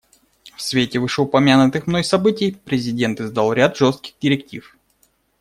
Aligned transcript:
В 0.57 0.61
свете 0.63 0.97
вышеупомянутых 0.97 1.85
мной 1.85 2.03
событий 2.03 2.57
президент 2.65 3.21
издал 3.21 3.53
ряд 3.53 3.77
жестких 3.77 4.15
директив. 4.19 4.75